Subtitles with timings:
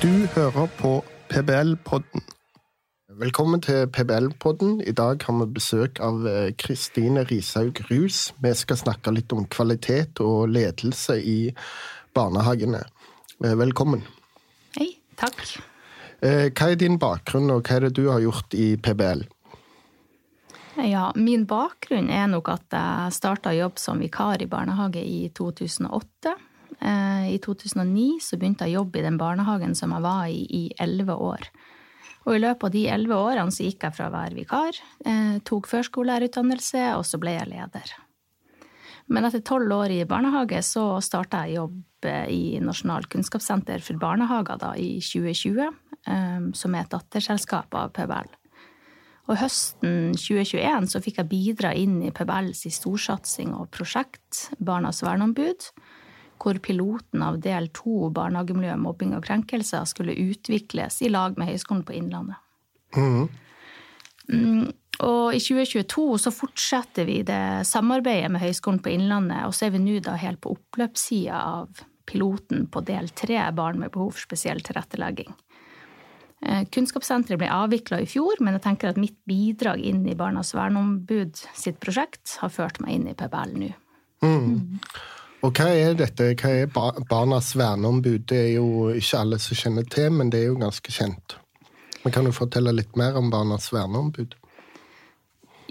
[0.00, 0.90] Du hører på
[1.28, 2.22] PBL-podden.
[3.20, 4.78] Velkommen til PBL-podden.
[4.88, 8.30] I dag har vi besøk av eh, Kristine Rishaug Rus.
[8.40, 11.52] Vi skal snakke litt om kvalitet og ledelse i
[12.16, 12.80] barnehagene.
[13.44, 14.06] Eh, velkommen.
[14.78, 14.88] Hei,
[15.20, 15.44] takk.
[16.24, 19.26] Eh, hva er din bakgrunn, og hva er det du har gjort i PBL?
[20.80, 26.38] Ja, min bakgrunn er nok at jeg starta jobb som vikar i barnehage i 2008.
[26.80, 30.44] Eh, I 2009 så begynte jeg å jobbe i den barnehagen som jeg var i
[30.48, 31.50] i elleve år.
[32.28, 35.38] Og i løpet av de elleve årene så gikk jeg fra å være vikar, eh,
[35.44, 37.94] tok førskolelærerutdannelse, og så ble jeg leder.
[39.08, 44.00] Men etter tolv år i barnehage så starta jeg jobb eh, i Nasjonal kunnskapssenter for
[44.00, 45.72] barnehager da, i 2020,
[46.56, 48.30] som er et datterselskap av PBL.
[49.28, 55.68] Og høsten 2021 så fikk jeg bidra inn i PBLs storsatsing og prosjekt Barnas verneombud,
[56.40, 61.84] hvor piloten av del to barnehagemiljø, mobbing og krenkelser skulle utvikles i lag med Høgskolen
[61.86, 62.40] på Innlandet.
[62.96, 63.28] Mm.
[64.30, 64.70] Mm,
[65.04, 69.76] og i 2022 så fortsetter vi det samarbeidet med Høgskolen på Innlandet, og så er
[69.76, 74.26] vi nå da helt på oppløpssida av piloten på del tre, barn med behov for
[74.26, 75.30] spesiell tilrettelegging.
[76.40, 80.54] Eh, kunnskapssenteret ble avvikla i fjor, men jeg tenker at mitt bidrag inn i Barnas
[80.56, 83.72] verneombud sitt prosjekt har ført meg inn i PBL nå.
[84.24, 84.80] Mm.
[85.40, 86.34] Og hva er dette?
[86.36, 88.26] Hva er Barnas verneombud?
[88.28, 91.38] Det er jo ikke alle som kjenner til, men det er jo ganske kjent.
[92.02, 94.36] Men Kan du fortelle litt mer om Barnas verneombud?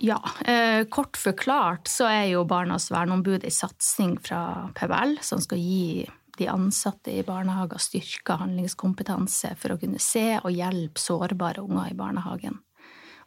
[0.02, 5.60] Ja, eh, kort forklart så er jo Barnas verneombud ei satsing fra PBL som skal
[5.60, 6.08] gi
[6.40, 11.98] de ansatte i barnehager styrka handlingskompetanse for å kunne se og hjelpe sårbare unger i
[12.00, 12.62] barnehagen.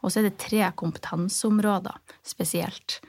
[0.01, 2.99] Og så er det tre kompetanseområder spesielt.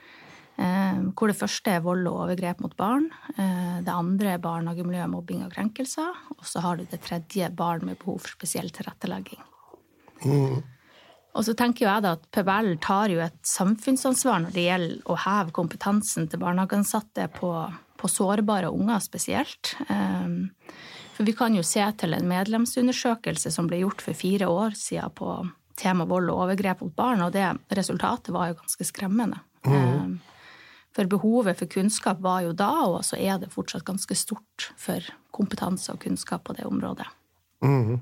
[0.55, 3.09] Eh, hvor det første er vold og overgrep mot barn.
[3.35, 6.15] Eh, det andre er barnehagemiljø, mobbing og krenkelser.
[6.37, 9.41] Og så har du det tredje barn med behov for spesiell tilrettelegging.
[10.23, 10.63] Mm.
[11.35, 15.17] Og så tenker jeg da at PBL tar jo et samfunnsansvar når det gjelder å
[15.19, 17.51] heve kompetansen til barnehageansatte på,
[17.99, 19.75] på sårbare unger spesielt.
[19.89, 20.71] Eh,
[21.15, 25.11] for vi kan jo se til en medlemsundersøkelse som ble gjort for fire år siden
[25.15, 25.35] på
[25.75, 29.41] tema vold og overgrep mot barn, og det resultatet var jo ganske skremmende.
[29.67, 30.15] Mm.
[30.95, 35.03] For behovet for kunnskap var jo da, og så er det fortsatt ganske stort for
[35.35, 37.07] kompetanse og kunnskap på det området.
[37.65, 37.99] Mm.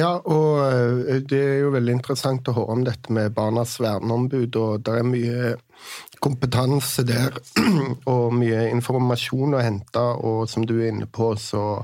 [0.00, 4.56] Ja, og eh, det er jo veldig interessant å høre om dette med barnas verneombud,
[4.56, 5.50] og det er mye
[6.24, 7.36] kompetanse der
[8.12, 11.82] og mye informasjon å hente, og som du er inne på, så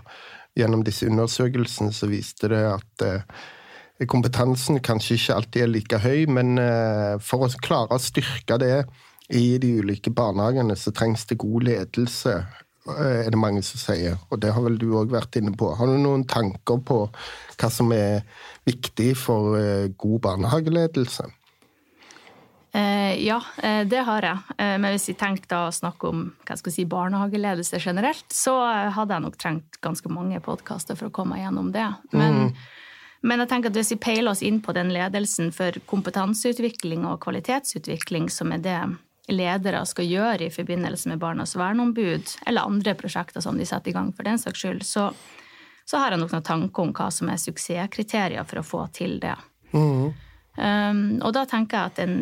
[0.57, 3.45] gjennom disse undersøkelsene så viste det at eh,
[4.09, 8.87] kompetansen kanskje ikke alltid er like høy, men eh, for å klare å styrke det
[9.29, 12.35] i de ulike barnehagene så trengs det god ledelse,
[12.89, 14.21] eh, er det mange som sier.
[14.31, 15.73] Og det har vel du òg vært inne på.
[15.75, 17.01] Har du noen tanker på
[17.57, 18.23] hva som er
[18.69, 21.27] viktig for eh, god barnehageledelse?
[22.77, 23.41] Eh, ja,
[23.89, 24.39] det har jeg.
[24.61, 26.27] Men hvis jeg tenker å snakke om
[26.69, 28.59] si, barnehageledelse generelt, så
[28.93, 31.87] hadde jeg nok trengt ganske mange podkaster for å komme gjennom det.
[32.13, 32.67] Men, mm.
[33.23, 37.23] men, jeg tenker at hvis vi peiler oss inn på den ledelsen for kompetanseutvikling og
[37.25, 38.79] kvalitetsutvikling, som er det
[39.33, 43.97] ledere skal gjøre i forbindelse med Barnas verneombud, eller andre prosjekter som de setter i
[43.97, 45.09] gang for den saks skyld, så,
[45.85, 49.19] så har jeg nok noen tanker om hva som er suksesskriterier for å få til
[49.23, 49.35] det.
[49.75, 50.15] Mm.
[50.57, 52.15] Um, og da tenker jeg at en,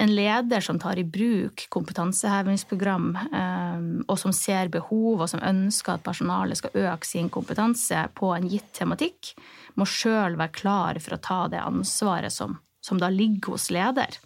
[0.00, 5.98] en, leder som tar i bruk kompetansehevingsprogram, um, og som ser behov og som ønsker
[5.98, 9.34] at personalet skal øke sin kompetanse på en gitt tematikk,
[9.76, 14.16] må sjøl være klar for å ta det ansvaret som, som da ligger hos leder.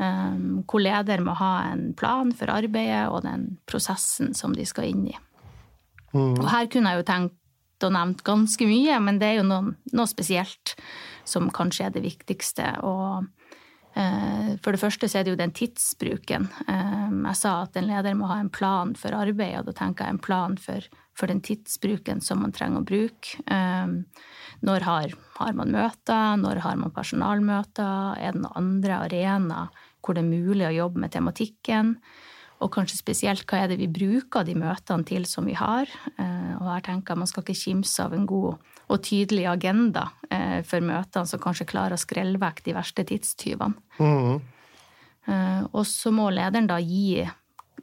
[0.00, 4.86] Um, hvor leder må ha en plan for arbeidet og den prosessen som de skal
[4.88, 5.16] inn i.
[6.14, 6.38] Mm.
[6.38, 9.74] Og her kunne jeg jo tenkt og nevnt ganske mye, men det er jo noe,
[9.92, 10.72] noe spesielt
[11.28, 12.70] som kanskje er det viktigste.
[12.80, 13.28] Og
[13.98, 16.48] uh, for det første så er det jo den tidsbruken.
[16.64, 20.08] Um, jeg sa at en leder må ha en plan for arbeidet, og da tenker
[20.08, 23.44] jeg en plan for, for den tidsbruken som man trenger å bruke.
[23.52, 24.00] Um,
[24.64, 30.16] når har, har, man møter, når har man personalmøter, er det noen andre arenaer hvor
[30.16, 31.94] det er mulig å jobbe med tematikken.
[32.60, 35.88] Og kanskje spesielt hva er det vi bruker de møtene til som vi har.
[36.20, 40.10] Eh, og her tenker jeg man skal ikke kimse av en god og tydelig agenda
[40.28, 44.00] eh, for møtene som kanskje klarer å skrelle vekk de verste tidstyvene.
[44.00, 44.40] Mm.
[45.76, 47.20] Og så må lederen da gi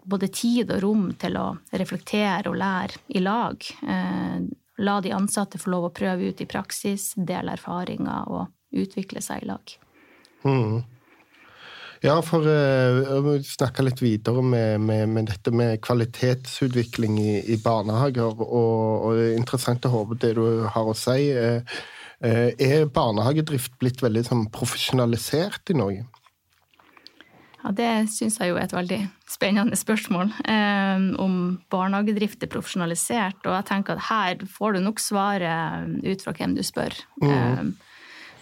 [0.10, 1.46] både tid og rom til å
[1.80, 3.64] reflektere og lære i lag.
[4.84, 9.46] La de ansatte få lov å prøve ut i praksis, dele erfaringer og utvikle seg
[9.46, 9.78] i lag.
[10.44, 10.84] Mm.
[12.06, 17.58] Ja, for uh, å snakke litt videre med, med, med, dette med kvalitetsutvikling i, i
[17.62, 18.36] barnehager.
[18.38, 21.32] Og, og, det er interessant å håpe det du har å si.
[21.34, 21.80] Uh,
[22.22, 26.06] er barnehagedrift blitt veldig sånn, profesjonalisert i Norge?
[27.64, 29.00] Ja, Det syns jeg jo er et veldig
[29.30, 30.32] spennende spørsmål.
[31.22, 31.36] Om
[31.74, 33.42] barnehagedrift er profesjonalisert.
[33.44, 36.96] Og jeg tenker at her får du nok svaret ut fra hvem du spør.
[37.22, 37.74] Mm.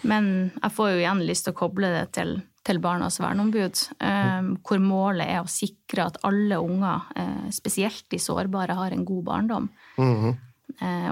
[0.07, 4.47] Men jeg får jo igjen lyst til å koble det til til Barnas verneombud, eh,
[4.65, 9.23] hvor målet er å sikre at alle unger, eh, spesielt de sårbare, har en god
[9.23, 9.69] barndom.
[9.97, 10.35] Mm -hmm.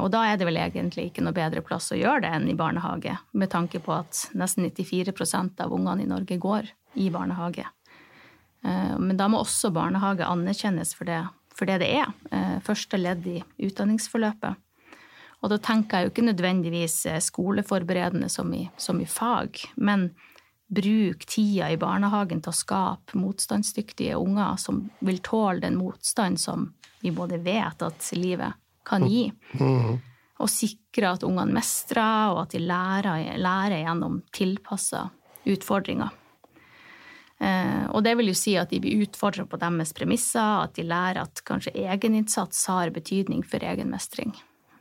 [0.01, 2.53] Og da er det vel egentlig ikke noe bedre plass å gjøre det enn i
[2.53, 7.65] barnehage, med tanke på at nesten 94% av ungene i Norge går i barnehage.
[9.00, 12.59] Men da må også barnehage anerkjennes for det, for det det er.
[12.59, 14.55] Første ledd i utdanningsforløpet.
[15.44, 20.11] Og da tenker jeg jo ikke nødvendigvis skoleforberedende som i, som i fag, men
[20.73, 26.71] bruke tida i barnehagen til å skape motstandsdyktige unger som vil tåle den motstand som
[27.03, 29.27] vi både vet at livet kan gi.
[30.43, 35.05] Og sikre at ungene mestrer, og at de lærer, lærer gjennom tilpassa
[35.47, 36.11] utfordringer.
[37.43, 40.85] Eh, og det vil jo si at de blir utfordra på deres premisser, at de
[40.87, 44.31] lærer at kanskje egeninnsats har betydning for egenmestring.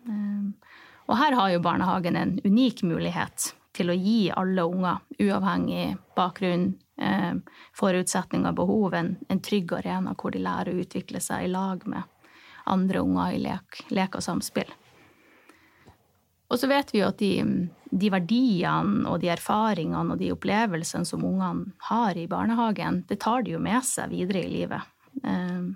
[0.07, 0.77] Eh,
[1.11, 6.73] og her har jo barnehagen en unik mulighet til å gi alle unger, uavhengig bakgrunn,
[7.75, 11.83] forutsetninger og behov, en, en, trygg arena hvor de lærer å utvikle seg i lag
[11.89, 12.03] med
[12.71, 14.71] andre unger i lek, lek og samspill.
[16.53, 17.33] Og så vet vi jo at de,
[17.89, 23.47] de, verdiene og de erfaringene og de opplevelsene som ungene har i barnehagen, det tar
[23.47, 24.93] de jo med seg videre i livet.
[25.25, 25.73] Eh,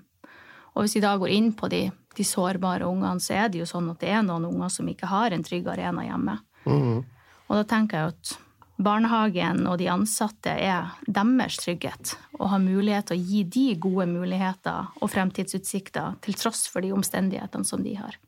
[0.76, 3.68] og hvis vi da går inn på de, de sårbare ungene, så er det jo
[3.68, 6.36] sånn at det er noen unger som ikke har en trygg arena hjemme.
[6.68, 6.98] Mm.
[7.46, 8.34] Og da tenker jeg at
[8.76, 14.08] barnehagen og de ansatte er deres trygghet, og har mulighet til å gi de gode
[14.10, 18.18] muligheter og fremtidsutsikter til tross for de omstendighetene som de har.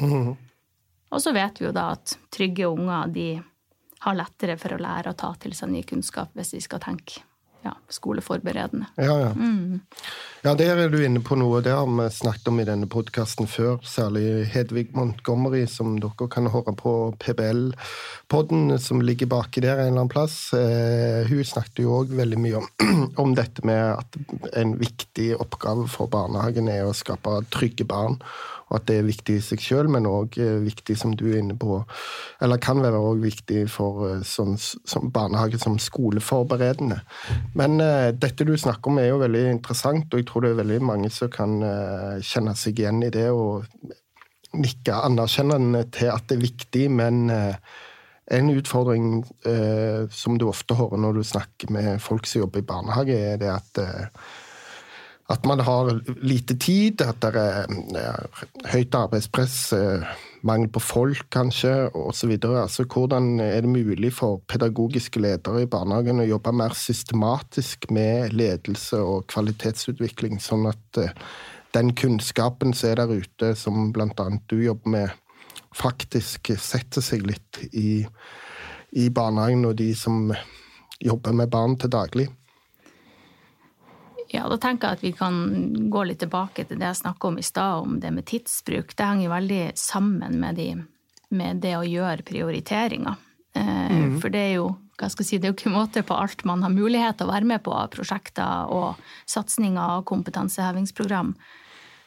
[0.00, 0.36] Mm.
[1.10, 3.28] Og så vet vi jo da at trygge unger de
[4.04, 7.22] har lettere for å lære å ta til seg ny kunnskap hvis de skal tenke
[7.64, 8.86] ja, skoleforberedende.
[9.00, 9.32] Ja, ja.
[9.34, 9.80] Mm.
[10.46, 11.58] Ja, der er du inne på noe.
[11.58, 13.80] Det har vi snakket om i denne podkasten før.
[13.82, 20.04] Særlig Hedvig Montgomery, som dere kan høre på PBL-podden, som ligger baki der en eller
[20.04, 20.36] annen plass.
[20.54, 22.68] Eh, hun snakket jo òg veldig mye om,
[23.24, 24.20] om, dette med at
[24.54, 28.20] en viktig oppgave for barnehagen er å skape trygge barn
[28.66, 31.38] og at det er viktig i seg sjøl, men òg eh, viktig, som du er
[31.38, 31.76] inne på,
[32.42, 36.98] eller kan være òg viktig for eh, sånn, som barnehage som skoleforberedende.
[37.54, 37.78] Men
[38.18, 41.10] dette du snakker om er jo veldig interessant, og jeg tror det er veldig mange
[41.12, 43.66] som kan uh, kjenne seg igjen i det og
[44.56, 47.54] nikke anerkjennende til at det er viktig, men uh,
[48.32, 49.20] en utfordring
[50.10, 53.52] som du ofte hører når du snakker med folk som jobber i barnehage, er det
[53.52, 53.78] at
[55.28, 55.90] at man har
[56.22, 57.66] lite tid, at det er,
[57.98, 60.04] er høyt arbeidspress, eh,
[60.46, 62.36] mangel på folk kanskje, osv.
[62.46, 68.36] Altså, hvordan er det mulig for pedagogiske ledere i barnehagen å jobbe mer systematisk med
[68.38, 71.14] ledelse og kvalitetsutvikling, sånn at eh,
[71.74, 74.30] den kunnskapen som er der ute, som bl.a.
[74.46, 75.22] du jobber med,
[75.76, 78.06] faktisk setter seg litt i,
[78.96, 80.30] i barnehagen og de som
[81.02, 82.30] jobber med barn til daglig?
[84.36, 85.36] Ja, da tenker jeg at vi kan
[85.90, 88.92] gå litt tilbake til det jeg snakka om i stad, om det med tidsbruk.
[88.92, 90.72] Det henger veldig sammen med, de,
[91.32, 93.16] med det å gjøre prioriteringer.
[93.56, 94.18] Eh, mm.
[94.20, 96.42] For det er jo hva skal jeg si, det er jo ikke måte på alt
[96.48, 101.34] man har mulighet til å være med på av prosjekter og satsinger og kompetansehevingsprogram.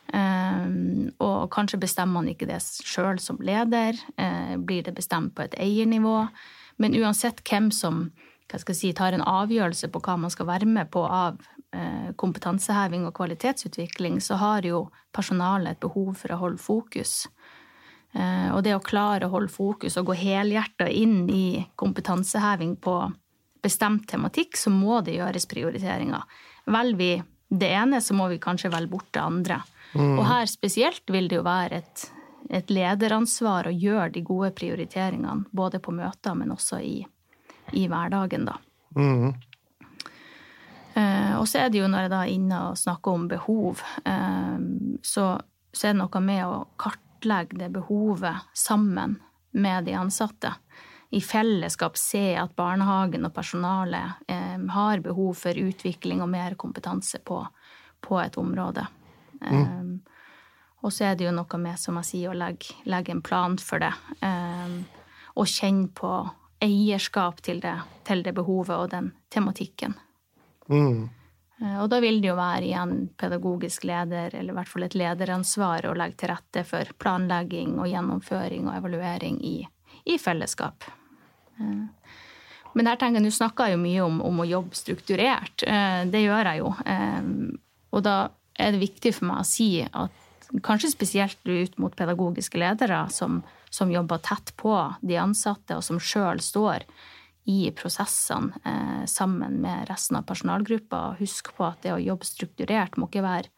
[0.10, 3.98] Um, og kanskje bestemmer man ikke det sjøl som leder.
[4.18, 6.24] Uh, blir det bestemt på et eiernivå?
[6.82, 8.08] Men uansett hvem som
[8.50, 11.38] hva skal jeg si, tar en avgjørelse på hva man skal være med på av
[11.70, 17.28] Eh, kompetanseheving og kvalitetsutvikling, så har jo personalet et behov for å holde fokus.
[18.18, 22.96] Eh, og det å klare å holde fokus og gå helhjerta inn i kompetanseheving på
[23.62, 26.26] bestemt tematikk, så må det gjøres prioriteringer.
[26.66, 27.12] Velger vi
[27.50, 29.62] det ene, så må vi kanskje velge bort det andre.
[29.94, 30.18] Mm.
[30.18, 32.08] Og her spesielt vil det jo være et,
[32.50, 37.04] et lederansvar å gjøre de gode prioriteringene, både på møter, men også i,
[37.74, 38.58] i hverdagen, da.
[38.96, 39.34] Mm.
[41.00, 43.84] Eh, og så er det jo, når jeg da er inne og snakker om behov,
[44.10, 44.58] eh,
[45.06, 45.26] så,
[45.72, 49.20] så er det noe med å kartlegge det behovet sammen
[49.52, 50.54] med de ansatte.
[51.10, 57.22] I fellesskap se at barnehagen og personalet eh, har behov for utvikling og mer kompetanse
[57.26, 57.42] på,
[58.06, 58.86] på et område.
[59.42, 59.64] Mm.
[59.64, 59.94] Um,
[60.84, 63.58] og så er det jo noe med, som jeg sier, å legge, legge en plan
[63.60, 63.92] for det.
[64.22, 64.84] Um,
[65.40, 66.12] og kjenne på
[66.64, 67.76] eierskap til det,
[68.08, 69.96] til det behovet og den tematikken.
[70.70, 71.10] Mm.
[71.62, 74.98] Eh, og da vil det jo være igjen pedagogisk leder, eller i hvert fall et
[74.98, 79.58] lederansvar, å legge til rette for planlegging og gjennomføring og evaluering i,
[80.06, 80.88] i fellesskap.
[81.60, 81.86] Eh,
[82.78, 85.66] men her tenker jeg, Nå snakker jeg jo mye om, om, å jobbe strukturert.
[85.66, 86.74] Eh, det gjør jeg jo.
[87.90, 88.18] Og da
[88.60, 90.26] er det viktig for meg å si at
[90.66, 93.40] kanskje spesielt ut mot pedagogiske ledere som,
[93.70, 96.86] som jobber tett på de ansatte, og som sjøl står
[97.50, 101.16] i prosessene eh, sammen med resten av personalgruppa.
[101.20, 103.50] Husk på at det å jobbe strukturert må ikke være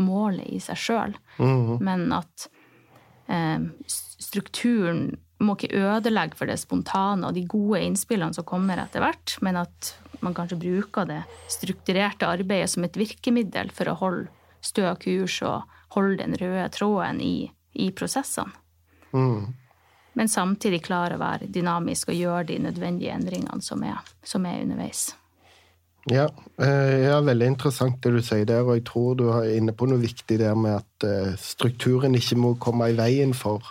[0.00, 1.80] målet i seg sjøl, mm.
[1.82, 2.46] men at
[3.26, 9.02] eh, strukturen må ikke ødelegge for det spontane og de gode innspillene som kommer etter
[9.02, 14.28] hvert, men at man kanskje bruker det strukturerte arbeidet som et virkemiddel for å holde
[14.62, 18.52] stø kurs og holde den røde tråden i, i prosessene.
[19.16, 19.56] Mm
[20.18, 24.62] men samtidig klare å være dynamisk og gjøre de nødvendige endringene som er, som er
[24.64, 25.10] underveis.
[26.08, 26.28] Ja,
[26.62, 29.88] eh, ja, veldig interessant det du sier der, og jeg tror du er inne på
[29.90, 33.68] noe viktig der med at eh, strukturen ikke må komme i veien for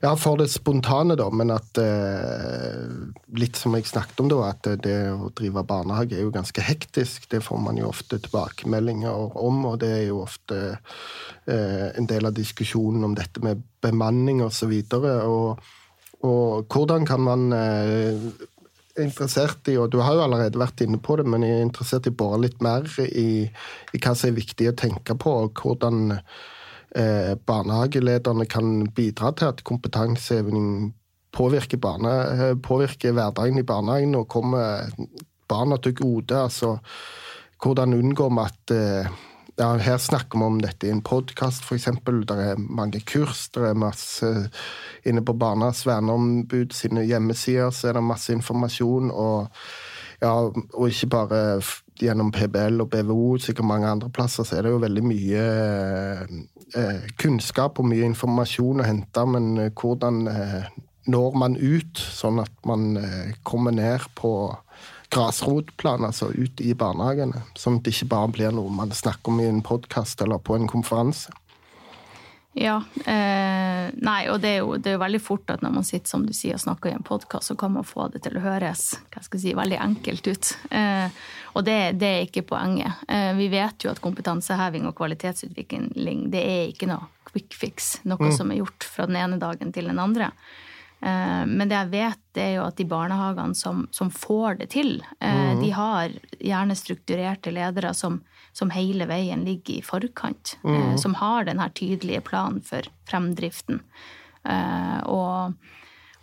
[0.00, 2.84] ja, for det spontane, da, men at eh,
[3.38, 7.26] Litt som jeg snakket om, da, at det å drive barnehage er jo ganske hektisk.
[7.30, 12.30] Det får man jo ofte tilbakemeldinger om, og det er jo ofte eh, en del
[12.30, 14.72] av diskusjonen om dette med bemanning osv.
[14.96, 15.66] Og, og,
[16.24, 18.30] og hvordan kan man eh,
[19.02, 22.08] interessert i, og Du har jo allerede vært inne på det, men jeg er interessert
[22.08, 25.34] i å bore litt mer i, i hva som er viktig å tenke på.
[25.44, 26.14] og hvordan
[26.98, 30.92] eh, barnehagelederne kan bidra til at kompetanseheving
[31.32, 34.90] påvirker, barne, eh, påvirker hverdagen i barnehagen og kommer
[35.48, 36.34] barna til gode.
[36.36, 36.76] Altså
[37.62, 39.10] hvordan unngår vi at eh,
[39.58, 41.88] ja, Her snakker vi om dette i en podkast, f.eks.
[42.06, 43.48] Det er mange kurs.
[43.50, 44.50] Det er masse
[45.04, 49.10] Inne på Barnas verneombud sine hjemmesider så er det masse informasjon.
[49.10, 49.48] Og,
[50.22, 51.40] ja, og ikke bare
[51.98, 55.44] gjennom PBL og BVO, sikkert mange andre plasser, så er det jo veldig mye
[56.78, 60.68] eh, kunnskap og mye informasjon å hente, men eh, hvordan eh,
[61.08, 64.32] når man ut, sånn at man eh, kommer ned på
[65.14, 67.44] grasrotplan, altså ut i barnehagene?
[67.58, 70.58] Sånn at det ikke bare blir noe man snakker om i en podkast eller på
[70.58, 71.32] en konferanse.
[72.58, 72.82] Ja.
[73.04, 76.10] Eh, nei, og det er, jo, det er, jo, veldig fort at når man sitter
[76.10, 78.42] som du sier, og snakker i en podkast, så kan man få det til å
[78.42, 80.50] høres hva skal jeg si, veldig enkelt ut.
[80.74, 81.20] Eh,
[81.54, 83.04] og det, det, er ikke poenget.
[83.06, 87.92] Eh, vi vet jo at kompetanseheving og kvalitetsutvikling det er ikke noe quick fix.
[88.08, 88.34] Noe mm.
[88.34, 90.32] som er gjort fra den ene dagen til den andre.
[90.98, 94.72] Eh, men det jeg vet, det er jo at de barnehagene som, som får det
[94.74, 95.62] til, mm.
[95.62, 98.18] de har gjerne strukturerte ledere som,
[98.58, 100.56] som hele veien ligger i forkant.
[100.66, 100.96] Mm.
[100.98, 103.82] Som har den her tydelige planen for fremdriften.
[105.06, 105.54] Og,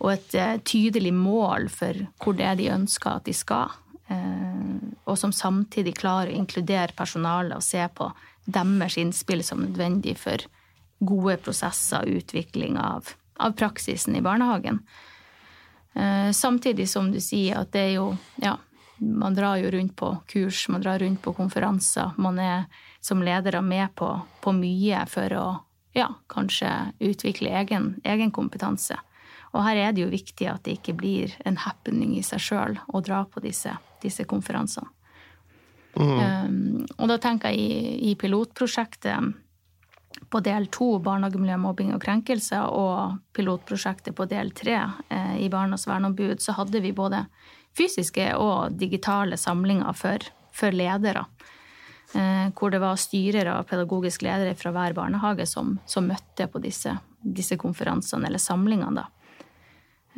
[0.00, 3.72] og, et tydelig mål for hvor det er de ønsker at de skal.
[5.06, 8.10] Og som samtidig klarer å inkludere personalet og se på
[8.44, 10.44] deres innspill som nødvendig for
[10.98, 14.80] gode prosesser og utvikling av av praksisen i barnehagen.
[15.92, 18.56] Eh, samtidig som du sier at det er jo Ja,
[18.98, 22.14] man drar jo rundt på kurs, man drar rundt på konferanser.
[22.16, 22.64] Man er
[23.00, 24.08] som ledere med på,
[24.40, 25.46] på mye for å
[25.96, 28.98] ja, kanskje utvikle egen, egen, kompetanse.
[29.54, 32.76] Og her er det jo viktig at det ikke blir en happening i seg sjøl
[32.88, 33.72] å dra på disse,
[34.02, 34.92] disse konferansene.
[35.96, 36.10] Mm.
[36.20, 39.32] Um, og da tenker jeg i, i pilotprosjektet
[40.28, 45.86] på del to, barnehagemiljø, mobbing og krenkelser, og pilotprosjektet på del tre eh, i Barnas
[45.88, 47.24] verneombud, så hadde vi både
[47.76, 51.26] fysiske og digitale samlinger for, for ledere.
[52.14, 56.62] Eh, hvor det var styrere og pedagogiske ledere fra hver barnehage som, som møtte på
[56.62, 59.10] disse, disse konferansene, eller samlingene, da.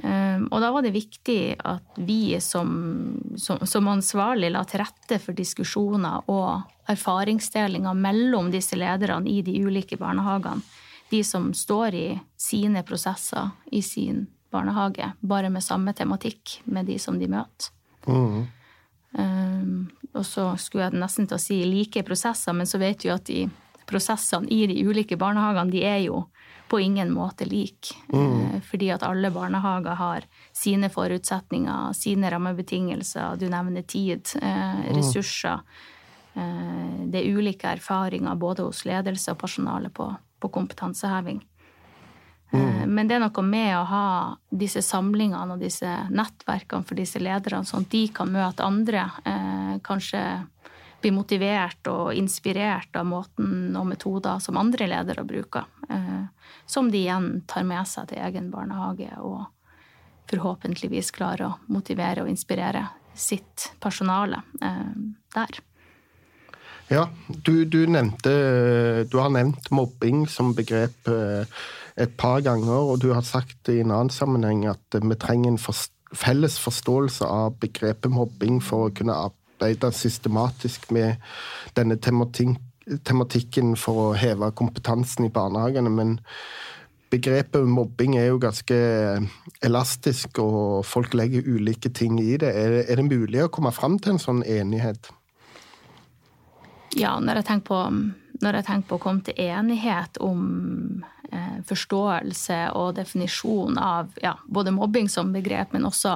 [0.02, 2.70] Ehm, og da var det viktig at vi som,
[3.36, 9.56] som, som ansvarlig la til rette for diskusjoner og erfaringsdelinger mellom disse lederne i de
[9.64, 10.62] ulike barnehagene.
[11.08, 16.98] De som står i sine prosesser i sin barnehage, bare med samme tematikk med de
[16.98, 17.72] som de møter.
[18.08, 18.46] Mm.
[19.18, 23.12] Um, og så skulle jeg nesten til å si like prosesser, men så vet vi
[23.12, 23.46] at de
[23.88, 26.26] prosessene i de ulike barnehagene, de er jo
[26.68, 27.94] på ingen måte lik.
[28.12, 28.40] Mm.
[28.40, 33.38] Eh, fordi at alle barnehager har sine forutsetninger, sine rammebetingelser.
[33.40, 34.90] Du nevner tid, eh, mm.
[34.98, 35.64] ressurser.
[36.34, 37.08] Mm.
[37.10, 41.40] Det er ulike erfaringer både hos ledelse og personale på, på kompetanseheving.
[42.50, 42.94] Mm.
[42.94, 44.04] Men det er noe med å ha
[44.48, 49.04] disse samlingene og disse nettverkene for disse lederne, sånn at de kan møte andre.
[49.84, 50.22] Kanskje
[51.02, 55.68] bli motivert og inspirert av måten og metoder som andre ledere bruker
[56.66, 59.46] som de igjen tar med seg til egen barnehage og
[60.28, 62.84] forhåpentligvis klarer å motivere og inspirere
[63.16, 65.60] sitt personale der.
[66.88, 68.32] Ja, du, du, nevnte
[69.10, 71.08] Du har nevnt mobbing som begrep
[71.98, 75.60] et par ganger, og du har sagt i en annen sammenheng at vi trenger en
[76.14, 81.18] felles forståelse av begrepet mobbing for å kunne arbeide systematisk med
[81.76, 85.90] denne tematikken for å heve kompetansen i barnehagene.
[85.90, 86.16] Men
[87.12, 88.78] begrepet mobbing er jo ganske
[89.64, 92.54] elastisk, og folk legger ulike ting i det.
[92.54, 95.10] Er, det mulig å komme fram til en sånn enighet?
[96.96, 97.82] Ja, når jeg tenker på,
[98.40, 101.02] jeg tenker på å komme til enighet om
[101.33, 106.14] eh, forståelse og definisjon av ja, både mobbing som begrep, men også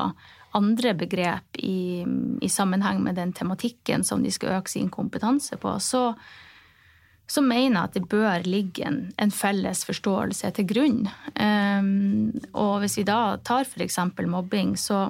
[0.52, 2.04] andre begrep i,
[2.40, 6.02] i, sammenheng med den tematikken som de skal øke sin kompetanse på, så,
[7.26, 11.00] så mener jeg at det bør ligge en, en felles forståelse til grunn.
[11.40, 13.98] Um, og hvis vi da tar f.eks.
[14.28, 15.06] mobbing, så,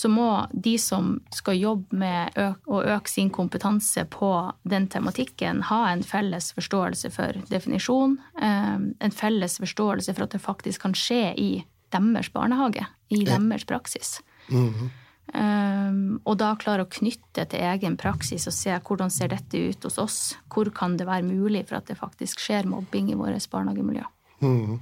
[0.00, 4.30] så, må de som skal jobbe med å øke sin kompetanse på
[4.62, 10.42] den tematikken, ha en felles forståelse for definisjon, um, en felles forståelse for at det
[10.44, 11.50] faktisk kan skje i
[11.90, 14.20] deres barnehage, i deres praksis.
[14.48, 14.90] Mm -hmm.
[15.30, 19.84] Um, og da klare å knytte til egen praksis og se hvordan ser dette ut
[19.86, 20.18] hos oss.
[20.50, 24.02] Hvor kan det være mulig for at det faktisk skjer mobbing i vårt barnehagemiljø.
[24.42, 24.80] Mm.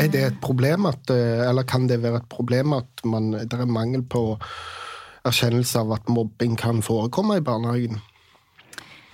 [0.00, 3.52] Er det et problem at, eh, eller kan det være et problem at man, det
[3.52, 4.38] er mangel på
[5.28, 8.00] erkjennelse av at mobbing kan forekomme i barnehagen?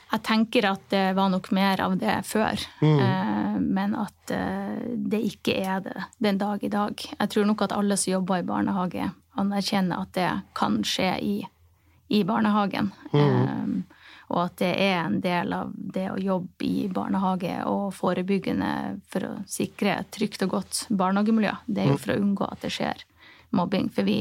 [0.09, 3.01] Jeg tenker at det var nok mer av det før, mm.
[3.05, 4.79] Eh, men at eh,
[5.11, 6.95] det ikke er det den dag i dag.
[6.97, 11.37] Jeg tror nok at alle som jobber i barnehage, anerkjenner at det kan skje i,
[12.09, 12.93] i barnehagen.
[13.13, 13.85] Mm.
[14.29, 18.73] Og at det er en del av det å jobbe i barnehage og forebyggende
[19.09, 21.55] for å sikre et trygt og godt barnehagemiljø.
[21.67, 22.03] Det er jo mm.
[22.03, 23.07] for å unngå at det skjer
[23.57, 23.89] mobbing.
[23.95, 24.19] For vi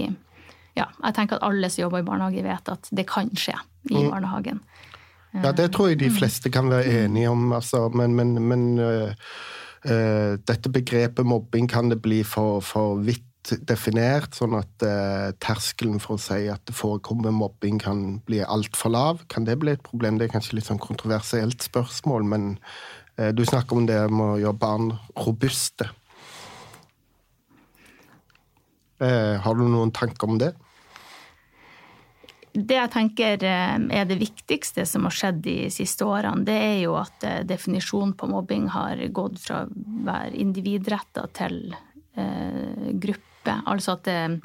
[0.77, 3.57] ja, jeg tenker at alle som jobber i barnehage, vet at det kan skje
[3.89, 4.09] i mm.
[4.13, 4.61] barnehagen.
[5.35, 6.17] Ja, det tror jeg de mm.
[6.17, 7.87] fleste kan være enige om, altså.
[7.93, 9.11] Men, men, men uh,
[9.89, 13.26] uh, dette begrepet mobbing kan det bli for, for vidt
[13.67, 18.93] definert, sånn at eh, terskelen for å si at det forekommer mobbing kan bli altfor
[18.93, 19.23] lav.
[19.31, 20.17] Kan det bli et problem?
[20.17, 22.49] Det er kanskje litt sånn kontroversielt spørsmål, men
[23.17, 25.89] eh, du snakker om det med å gjøre barn robuste.
[28.99, 30.53] Eh, har du noen tanker om det?
[32.57, 36.95] Det jeg tenker er det viktigste som har skjedd de siste årene, det er jo
[36.97, 41.67] at definisjonen på mobbing har gått fra å være individretta til
[42.17, 43.69] gruppe gruppe.
[43.71, 44.37] Altså at eh,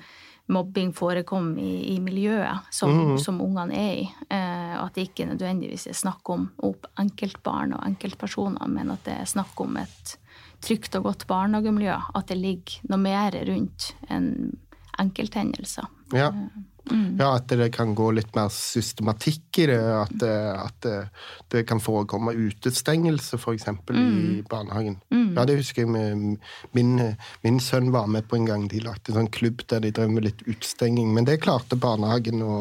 [0.53, 3.19] mobbing forekom i, i miljøet som, mm.
[3.19, 4.09] som ungene er i.
[4.31, 6.49] Eh, at det ikke nødvendigvis er snakk om
[7.01, 10.17] enkeltbarn og enkeltpersoner, men at det er snakk om et
[10.63, 11.95] trygt og godt barnehagemiljø.
[12.15, 14.59] At det ligger noe mer rundt enn
[15.01, 15.89] enkelthendelser.
[16.13, 16.29] Ja.
[16.29, 17.19] Eh, Mm.
[17.21, 19.79] Ja, At det kan gå litt mer systematikk i det.
[19.79, 20.97] At det, at det,
[21.55, 23.69] det kan forekomme utestengelse, f.eks.
[23.91, 24.03] Mm.
[24.03, 24.99] i barnehagen.
[25.15, 25.33] Mm.
[25.37, 26.39] Ja, Det husker jeg med
[26.73, 26.93] min,
[27.43, 28.69] min, sønn var med på en gang.
[28.69, 31.15] De lagde en sånn klubb der de drev med litt utestenging.
[31.15, 32.57] Men det klarte barnehagen å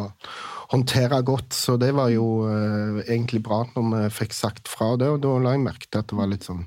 [0.72, 5.10] håndtere godt, så det var jo uh, egentlig bra når vi fikk sagt fra det.
[5.12, 6.64] Og da la jeg merke til at det var litt sånn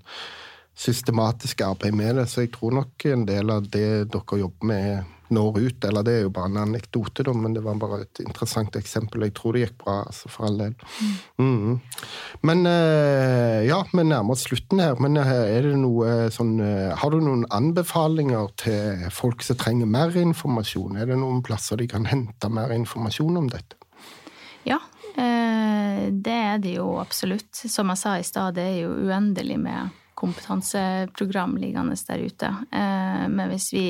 [0.75, 2.29] systematisk arbeid med det.
[2.31, 5.85] Så jeg tror nok en del av det dere jobber med, når ut.
[5.89, 9.25] Eller det er jo bare en anekdote, da, men det var bare et interessant eksempel.
[9.27, 10.75] Jeg tror det gikk bra, altså, for all del.
[11.39, 11.81] Mm.
[12.47, 14.99] Men eh, ja, vi nærmer oss slutten her.
[15.03, 19.91] Men eh, er det noe sånn eh, Har du noen anbefalinger til folk som trenger
[19.91, 20.99] mer informasjon?
[20.99, 23.79] Er det noen plasser de kan hente mer informasjon om dette?
[24.65, 24.79] Ja,
[25.15, 27.53] det er det jo absolutt.
[27.55, 29.93] Som jeg sa i stad, det er jo uendelig med
[30.25, 32.51] kompetanseprogram liggende der ute.
[32.73, 33.85] Men hvis vi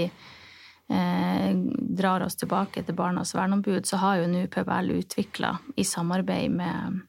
[0.88, 6.50] eh, drar oss tilbake til Barnas verneombud, så har jo nå PBL utvikla, i samarbeid
[6.50, 7.00] med,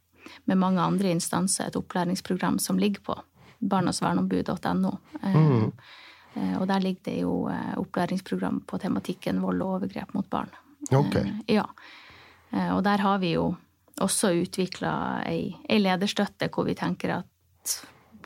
[0.45, 3.19] med, mange andre instanser, et opplæringsprogram som ligger på
[3.59, 4.93] barnasverneombud.no.
[5.21, 5.71] Eh, mm.
[6.35, 10.51] eh, og der ligger det jo eh, opplæringsprogram på tematikken vold og overgrep mot barn.
[10.91, 11.25] Okay.
[11.47, 11.67] Eh, ja.
[12.51, 13.53] Eh, og der har vi jo
[14.01, 17.77] også utvikla ei, ei lederstøtte hvor vi tenker at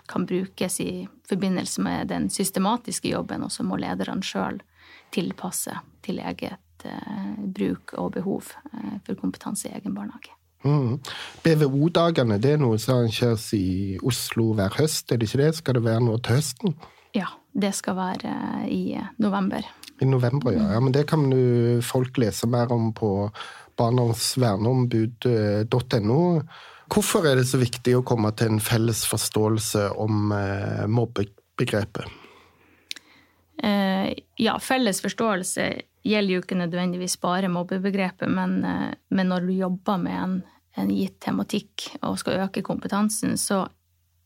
[0.10, 4.58] kan brukes i forbindelse med den systematiske jobben, og så må lederne sjøl
[5.14, 8.44] tilpasse til eget eh, bruk og behov
[8.74, 10.34] eh, for kompetanse i egen barnehage.
[10.66, 11.00] Mm.
[11.46, 15.56] BVO-dagene det er noe som arrangeres i Oslo hver høst, er det ikke det?
[15.62, 16.70] Skal det være noe til høsten?
[17.16, 18.84] Ja, det skal være eh, i
[19.22, 19.62] november.
[20.00, 20.66] I november, ja.
[20.74, 21.22] ja men det kan
[21.84, 23.30] folk lese mer om på
[23.80, 26.42] barndomsverneombud.no.
[26.90, 30.34] Hvorfor er det så viktig å komme til en felles forståelse om
[30.90, 32.10] mobbebegrepet?
[33.64, 39.54] Eh, ja, felles forståelse gjelder jo ikke nødvendigvis bare mobbebegrepet, men, eh, men når du
[39.54, 40.38] jobber med en,
[40.78, 43.66] en, gitt tematikk og skal øke kompetansen, så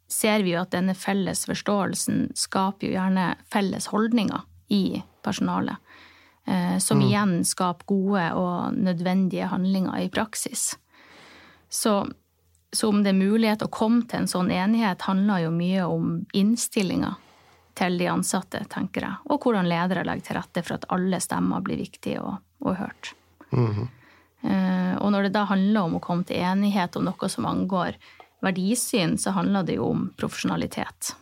[0.08, 5.82] ser vi jo at denne felles forståelsen skaper jo gjerne felles holdninger i personalet.
[6.45, 7.06] Eh, som mm.
[7.08, 10.76] igjen skaper gode og nødvendige handlinger i praksis.
[11.73, 12.04] Så,
[12.74, 16.14] så om det er mulighet å komme til en sånn enighet, handler jo mye om
[16.34, 17.16] innstillinga
[17.78, 19.20] til de ansatte, tenker jeg.
[19.34, 23.14] Og hvordan ledere legger til rette for at alle stemmer blir viktige og, og hørt.
[23.52, 23.88] Mm -hmm.
[25.00, 27.96] Og når det da handler om å komme til enighet om noe som angår
[28.44, 31.16] verdisyn, så handler det jo om profesjonalitet.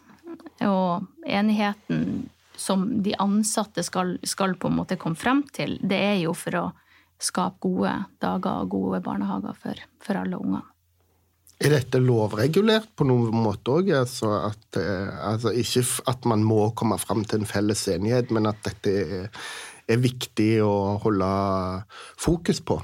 [0.66, 6.18] Og enigheten som de ansatte skal, skal på en måte komme frem til, det er
[6.22, 6.66] jo for å
[7.22, 10.66] skape gode dager og gode barnehager for, for alle ungene.
[11.62, 13.92] Er dette lovregulert på noen måte òg?
[13.94, 14.32] Altså,
[14.80, 18.96] eh, altså ikke at man må komme fram til en felles enighet, men at dette
[19.04, 19.28] er,
[19.86, 21.30] er viktig å holde
[22.18, 22.80] fokus på?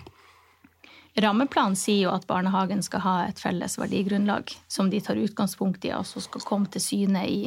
[1.17, 5.95] Rammeplanen sier jo at barnehagen skal ha et felles verdigrunnlag som de tar utgangspunkt i,
[5.97, 7.39] og som skal komme til syne i,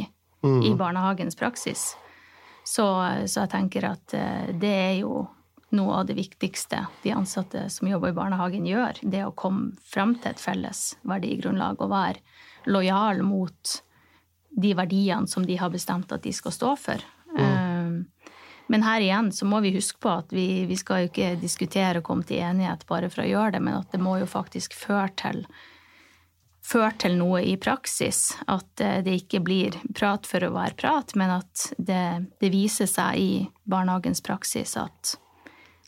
[0.42, 0.62] mm.
[0.66, 1.92] i barnehagens praksis.
[2.66, 2.86] Så,
[3.30, 5.22] så, jeg tenker at eh, det er jo
[5.76, 8.98] noe av det viktigste de ansatte som jobber i barnehagen, gjør.
[9.02, 13.76] Det å komme fram til et felles verdigrunnlag og være lojal mot
[14.50, 17.04] de verdiene som de har bestemt at de skal stå for.
[17.38, 18.06] Mm.
[18.70, 21.98] Men her igjen så må vi huske på at vi, vi, skal jo ikke diskutere
[21.98, 24.76] og komme til enighet bare for å gjøre det, men at det må jo faktisk
[24.78, 25.40] føre til,
[26.62, 28.37] føre til noe i praksis.
[28.46, 32.04] At eh, det ikke blir prat for å være prat, men at det,
[32.38, 33.33] det viser seg i
[33.66, 35.16] barnehagens praksis at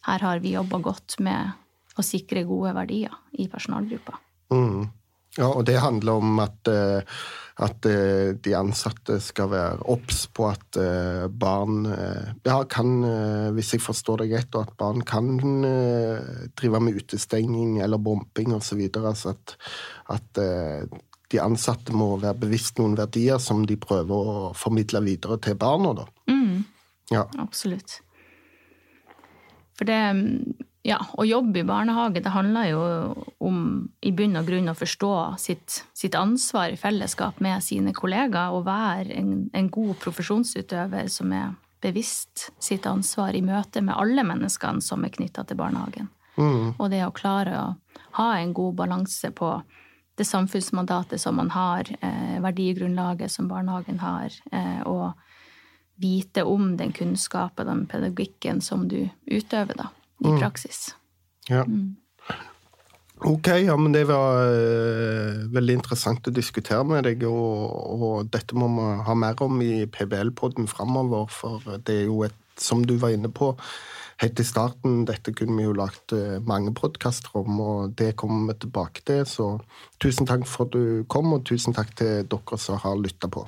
[0.07, 4.19] her har vi jobba godt med å sikre gode verdier i personalgruppa.
[4.53, 4.91] Mm.
[5.39, 7.21] Ja, og det handler om at, eh,
[7.65, 12.91] at eh, de ansatte skal være obs på at eh, barn ja, kan,
[13.57, 15.41] hvis jeg forstår deg rett, og at barn kan
[16.59, 18.85] drive med utestenging eller bombing osv.
[19.01, 19.57] Altså at,
[20.13, 20.45] at
[21.33, 25.95] de ansatte må være bevisst noen verdier som de prøver å formidle videre til barna.
[26.03, 26.09] Da.
[26.29, 26.65] Mm.
[27.13, 27.25] Ja.
[27.41, 28.03] Absolutt.
[29.83, 30.03] For det
[30.87, 32.83] ja, å jobbe i barnehage, det handler jo
[33.43, 33.57] om
[33.99, 38.69] i bunn og grunn å forstå sitt, sitt ansvar i fellesskap med sine kollegaer og
[38.69, 44.83] være en, en, god profesjonsutøver som er bevisst sitt ansvar i møte med alle menneskene
[44.87, 46.11] som er knytta til barnehagen.
[46.39, 46.79] Mm.
[46.79, 47.67] Og det å klare å
[48.21, 49.57] ha en god balanse på
[50.15, 55.19] det samfunnsmandatet som man har, eh, verdigrunnlaget som barnehagen har, eh, og
[56.01, 59.91] vite om den kunnskapen, den pedagogikken som du utøver da,
[60.25, 60.39] i mm.
[60.41, 60.95] praksis.
[61.49, 61.65] Ja.
[61.65, 61.97] Mm.
[63.25, 68.57] Ok, ja, men det var uh, veldig interessant å diskutere med deg, og, og dette
[68.59, 72.97] må vi ha mer om i PBL-podden framover, for det er jo et, som du
[72.99, 73.53] var inne på
[74.23, 78.51] helt i starten, dette kunne vi jo lagt uh, mange podkaster om, og det kommer
[78.51, 79.53] vi tilbake til, så
[80.03, 83.47] tusen takk for at du kom, og tusen takk til dere som har lytta på.